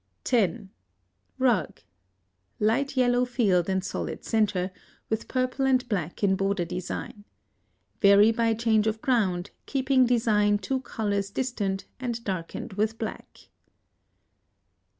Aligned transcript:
10. 0.23 0.71
Rug. 1.37 1.79
Light 2.59 2.97
yellow 2.97 3.23
field 3.23 3.69
and 3.69 3.83
solid 3.85 4.23
centre, 4.25 4.71
with 5.11 5.27
purple 5.27 5.67
and 5.67 5.87
black 5.89 6.23
in 6.23 6.35
border 6.35 6.65
design. 6.65 7.23
Vary 7.99 8.31
by 8.31 8.55
change 8.55 8.87
of 8.87 8.99
ground, 8.99 9.51
keeping 9.67 10.07
design 10.07 10.57
two 10.57 10.79
colors 10.79 11.29
distant 11.29 11.85
and 11.99 12.23
darkened 12.23 12.73
with 12.73 12.97
black. 12.97 13.41